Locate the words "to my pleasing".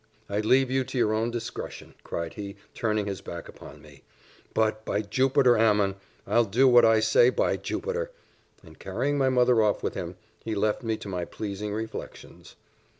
10.97-11.71